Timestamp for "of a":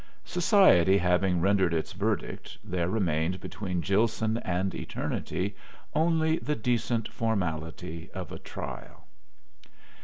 8.15-8.39